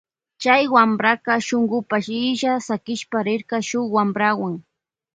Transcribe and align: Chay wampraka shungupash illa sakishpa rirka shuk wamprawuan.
Chay 0.41 0.63
wampraka 0.73 1.33
shungupash 1.47 2.09
illa 2.27 2.51
sakishpa 2.67 3.17
rirka 3.27 3.57
shuk 3.69 3.87
wamprawuan. 3.95 4.55